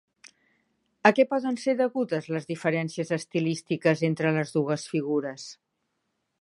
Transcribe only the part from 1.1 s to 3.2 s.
què poden ser degudes les diferències